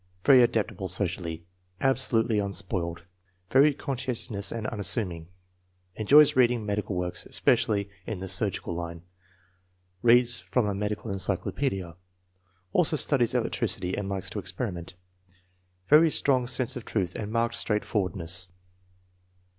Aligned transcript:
"Very 0.25 0.41
adaptable 0.41 0.87
socially. 0.87 1.45
Abso 1.79 2.13
lutely 2.13 2.39
unspoiled. 2.39 3.03
Very 3.51 3.71
conscientious 3.71 4.51
and 4.51 4.65
unassuming. 4.65 5.27
Enjoys 5.95 6.35
reading 6.35 6.65
medical 6.65 6.95
works, 6.95 7.27
especially 7.27 7.87
in 8.07 8.17
the 8.17 8.27
sur 8.27 8.49
gical 8.49 8.73
line. 8.75 9.03
Beads 10.03 10.39
from 10.39 10.65
a 10.65 10.73
medical 10.73 11.11
encyclopaedia. 11.11 11.95
Also 12.73 12.95
studies 12.95 13.35
electricity 13.35 13.95
and 13.95 14.09
likes 14.09 14.31
to 14.31 14.39
experiment. 14.39 14.95
Very 15.87 16.09
strong 16.09 16.47
sense 16.47 16.75
of 16.75 16.83
truth 16.83 17.13
and 17.13 17.31
marked 17.31 17.53
straight 17.53 17.85
forwardness 17.85 18.47